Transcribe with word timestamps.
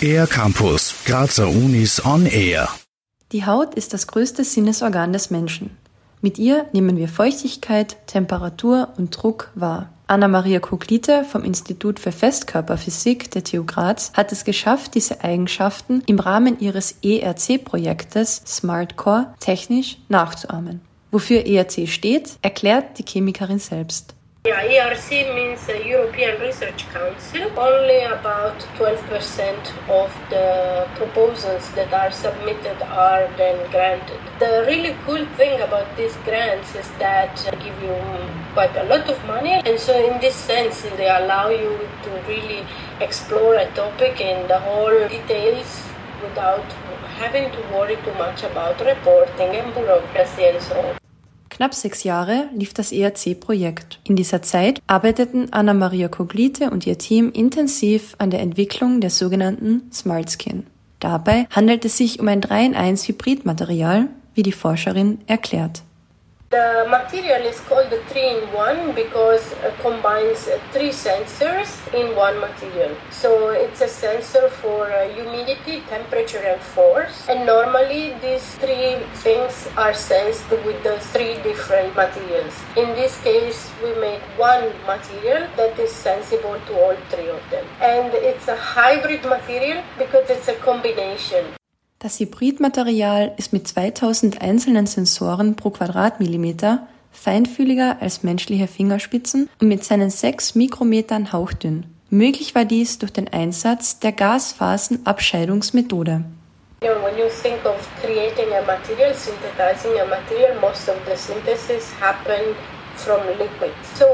Air 0.00 0.26
Campus, 0.26 0.94
Grazer 1.04 1.48
Unis 1.48 2.04
on 2.04 2.26
Air. 2.26 2.68
Die 3.32 3.44
Haut 3.44 3.74
ist 3.74 3.92
das 3.92 4.06
größte 4.06 4.44
Sinnesorgan 4.44 5.12
des 5.12 5.30
Menschen. 5.30 5.76
Mit 6.20 6.38
ihr 6.38 6.66
nehmen 6.72 6.96
wir 6.96 7.08
Feuchtigkeit, 7.08 7.96
Temperatur 8.06 8.94
und 8.96 9.10
Druck 9.10 9.50
wahr. 9.54 9.90
Anna-Maria 10.06 10.60
Koglite 10.60 11.24
vom 11.24 11.44
Institut 11.44 12.00
für 12.00 12.12
Festkörperphysik 12.12 13.30
der 13.30 13.44
TU 13.44 13.64
Graz 13.64 14.12
hat 14.14 14.32
es 14.32 14.44
geschafft, 14.44 14.94
diese 14.94 15.22
Eigenschaften 15.22 16.02
im 16.06 16.18
Rahmen 16.18 16.60
ihres 16.60 16.96
ERC-Projektes 17.02 18.42
SmartCore 18.46 19.34
technisch 19.40 19.98
nachzuahmen. 20.08 20.80
Wofür 21.10 21.46
ERC 21.46 21.88
steht, 21.88 22.38
erklärt 22.42 22.98
die 22.98 23.04
Chemikerin 23.04 23.58
selbst. 23.58 24.15
Yeah, 24.46 24.62
ERC 24.62 25.34
means 25.34 25.66
the 25.66 25.84
European 25.84 26.40
Research 26.40 26.88
Council. 26.90 27.50
Only 27.58 28.02
about 28.02 28.60
12% 28.78 29.72
of 29.90 30.12
the 30.30 30.86
proposals 30.94 31.68
that 31.72 31.92
are 31.92 32.12
submitted 32.12 32.80
are 32.82 33.26
then 33.36 33.58
granted. 33.72 34.20
The 34.38 34.62
really 34.68 34.94
cool 35.04 35.26
thing 35.34 35.60
about 35.60 35.96
these 35.96 36.14
grants 36.18 36.76
is 36.76 36.88
that 37.00 37.34
they 37.50 37.58
give 37.58 37.82
you 37.82 37.96
quite 38.54 38.76
a 38.76 38.84
lot 38.84 39.10
of 39.10 39.18
money, 39.26 39.54
and 39.66 39.80
so 39.80 39.92
in 39.98 40.20
this 40.20 40.36
sense, 40.36 40.82
they 40.96 41.08
allow 41.08 41.48
you 41.48 41.80
to 42.04 42.10
really 42.28 42.64
explore 43.00 43.56
a 43.56 43.66
topic 43.72 44.20
in 44.20 44.46
the 44.46 44.60
whole 44.60 45.08
details 45.08 45.82
without 46.22 46.70
having 47.18 47.50
to 47.50 47.60
worry 47.74 47.96
too 48.04 48.14
much 48.14 48.44
about 48.44 48.78
reporting 48.78 49.56
and 49.56 49.74
bureaucracy 49.74 50.44
and 50.44 50.62
so 50.62 50.80
on. 50.80 51.05
Knapp 51.56 51.72
sechs 51.72 52.04
Jahre 52.04 52.50
lief 52.54 52.74
das 52.74 52.92
ERC-Projekt. 52.92 53.98
In 54.04 54.14
dieser 54.14 54.42
Zeit 54.42 54.82
arbeiteten 54.86 55.54
Anna-Maria 55.54 56.08
Koglite 56.08 56.68
und 56.68 56.86
ihr 56.86 56.98
Team 56.98 57.32
intensiv 57.32 58.14
an 58.18 58.28
der 58.28 58.40
Entwicklung 58.40 59.00
der 59.00 59.08
sogenannten 59.08 59.90
Smart 59.90 60.30
Skin. 60.30 60.66
Dabei 61.00 61.46
handelt 61.50 61.86
es 61.86 61.96
sich 61.96 62.20
um 62.20 62.28
ein 62.28 62.42
3-in-1 62.42 63.08
Hybridmaterial, 63.08 64.08
wie 64.34 64.42
die 64.42 64.52
Forscherin 64.52 65.16
erklärt. 65.26 65.82
The 66.48 66.86
material 66.88 67.42
is 67.42 67.58
called 67.58 67.90
the 67.90 67.98
3-in-1 68.06 68.94
because 68.94 69.50
it 69.50 69.74
combines 69.80 70.46
uh, 70.46 70.60
three 70.70 70.90
sensors 70.90 71.74
in 71.92 72.14
one 72.14 72.38
material. 72.38 72.96
So 73.10 73.48
it's 73.48 73.80
a 73.80 73.88
sensor 73.88 74.48
for 74.48 74.92
uh, 74.92 75.08
humidity, 75.08 75.82
temperature 75.88 76.38
and 76.38 76.60
force. 76.60 77.26
And 77.28 77.46
normally 77.46 78.14
these 78.22 78.54
three 78.62 79.02
things 79.26 79.66
are 79.76 79.92
sensed 79.92 80.48
with 80.48 80.84
the 80.84 81.00
three 81.10 81.34
different 81.42 81.96
materials. 81.96 82.54
In 82.76 82.94
this 82.94 83.20
case, 83.22 83.68
we 83.82 83.98
make 83.98 84.22
one 84.38 84.70
material 84.86 85.48
that 85.56 85.76
is 85.80 85.90
sensible 85.90 86.60
to 86.66 86.72
all 86.78 86.96
three 87.10 87.28
of 87.28 87.42
them. 87.50 87.66
And 87.80 88.14
it's 88.14 88.46
a 88.46 88.56
hybrid 88.56 89.24
material 89.24 89.82
because 89.98 90.30
it's 90.30 90.46
a 90.46 90.54
combination. 90.54 91.56
Das 92.06 92.20
Hybridmaterial 92.20 93.32
ist 93.36 93.52
mit 93.52 93.66
2000 93.66 94.40
einzelnen 94.40 94.86
Sensoren 94.86 95.56
pro 95.56 95.70
Quadratmillimeter 95.70 96.86
feinfühliger 97.10 97.96
als 98.00 98.22
menschliche 98.22 98.68
Fingerspitzen 98.68 99.50
und 99.60 99.66
mit 99.66 99.82
seinen 99.82 100.10
6 100.10 100.54
Mikrometern 100.54 101.32
hauchdünn. 101.32 101.86
Möglich 102.08 102.54
war 102.54 102.64
dies 102.64 103.00
durch 103.00 103.12
den 103.12 103.26
Einsatz 103.26 103.98
der 103.98 104.12
Gasphasenabscheidungsmethode. 104.12 106.22
When 106.80 107.18
you 107.18 107.26
think 107.42 107.64
of 107.64 107.74
creating 108.00 108.52
a 108.52 108.62
material, 108.62 109.12
synthesizing 109.12 109.98
a 110.00 110.04
material, 110.04 110.54
most 110.60 110.88
of 110.88 110.94
the 111.10 111.16
synthesis 111.16 111.90
happen 112.00 112.54
from 112.94 113.18
liquids. 113.36 113.98
So 113.98 114.06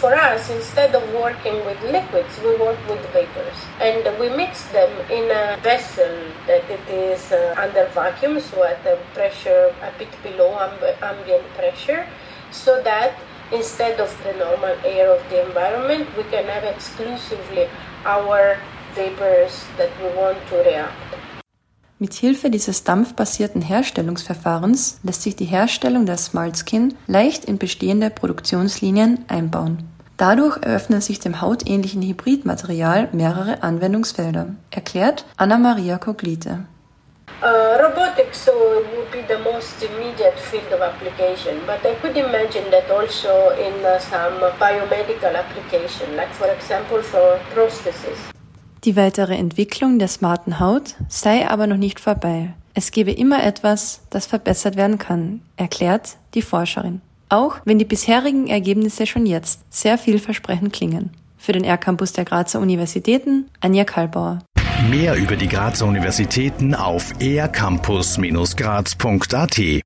for 0.00 0.14
us, 0.14 0.48
instead 0.50 0.94
of 0.94 1.02
working 1.12 1.64
with 1.66 1.78
liquids, 1.82 2.38
we 2.44 2.56
work 2.56 2.78
with 2.88 3.02
vapors. 3.12 3.58
And 3.80 4.02
we 4.18 4.28
mix 4.30 4.62
them 4.70 4.90
in 5.10 5.30
a 5.30 5.58
vessel 5.60 6.14
that 6.46 6.64
it 6.70 6.84
is 6.88 7.32
uh, 7.32 7.54
under 7.58 7.86
vacuum, 7.94 8.40
so 8.40 8.62
at 8.62 8.86
a 8.86 8.96
pressure 9.14 9.74
a 9.82 9.90
bit 9.98 10.10
below 10.22 10.50
amb- 10.56 11.02
ambient 11.02 11.46
pressure, 11.56 12.06
so 12.50 12.80
that 12.82 13.12
instead 13.52 14.00
of 14.00 14.10
the 14.24 14.32
normal 14.34 14.76
air 14.84 15.10
of 15.10 15.22
the 15.30 15.46
environment, 15.46 16.06
we 16.16 16.22
can 16.24 16.44
have 16.46 16.64
exclusively 16.64 17.68
our 18.04 18.58
vapors 18.94 19.64
that 19.76 19.90
we 20.00 20.08
want 20.16 20.38
to 20.50 20.56
react. 20.62 21.18
Mit 22.00 22.14
Hilfe 22.14 22.48
dieses 22.48 22.84
dampfbasierten 22.84 23.60
Herstellungsverfahrens 23.60 25.00
lässt 25.02 25.22
sich 25.22 25.34
die 25.34 25.46
Herstellung 25.46 26.06
der 26.06 26.16
Smart 26.16 26.56
Skin 26.56 26.94
leicht 27.08 27.44
in 27.44 27.58
bestehende 27.58 28.08
Produktionslinien 28.08 29.24
einbauen. 29.26 29.97
Dadurch 30.18 30.58
eröffnen 30.62 31.00
sich 31.00 31.20
dem 31.20 31.40
hautähnlichen 31.40 32.02
Hybridmaterial 32.02 33.08
mehrere 33.12 33.62
Anwendungsfelder, 33.62 34.48
erklärt 34.72 35.24
Anna-Maria 35.36 35.96
Koglite. 35.98 36.64
Uh, 37.40 37.80
robotics 37.80 38.44
so 38.44 38.50
would 38.50 39.08
be 39.12 39.22
the 39.28 39.38
most 39.44 39.80
immediate 39.80 40.36
field 40.36 40.72
of 40.74 40.80
application, 40.80 41.54
but 41.66 41.78
I 41.84 41.94
could 42.02 42.16
imagine 42.16 42.68
that 42.72 42.90
also 42.90 43.28
in 43.60 43.74
uh, 43.84 44.00
some 44.00 44.40
biomedical 44.58 45.36
application, 45.36 46.16
like 46.16 46.34
for 46.34 46.48
example 46.48 47.00
for 47.00 47.38
prosthesis. 47.54 48.18
Die 48.82 48.96
weitere 48.96 49.36
Entwicklung 49.36 50.00
der 50.00 50.08
smarten 50.08 50.58
Haut 50.58 50.96
sei 51.08 51.48
aber 51.48 51.68
noch 51.68 51.76
nicht 51.76 52.00
vorbei. 52.00 52.54
Es 52.74 52.90
gebe 52.90 53.12
immer 53.12 53.44
etwas, 53.44 54.00
das 54.10 54.26
verbessert 54.26 54.74
werden 54.74 54.98
kann, 54.98 55.42
erklärt 55.56 56.16
die 56.34 56.42
Forscherin. 56.42 57.02
Auch 57.28 57.56
wenn 57.64 57.78
die 57.78 57.84
bisherigen 57.84 58.46
Ergebnisse 58.46 59.06
schon 59.06 59.26
jetzt 59.26 59.60
sehr 59.70 59.98
vielversprechend 59.98 60.72
klingen. 60.72 61.10
Für 61.36 61.52
den 61.52 61.64
R-Campus 61.64 62.12
der 62.12 62.24
Grazer 62.24 62.60
Universitäten, 62.60 63.48
Anja 63.60 63.84
Kalbauer. 63.84 64.38
Mehr 64.90 65.16
über 65.16 65.36
die 65.36 65.48
Grazer 65.48 65.86
Universitäten 65.86 66.74
auf 66.74 67.12
ercampus-graz.at 67.20 69.58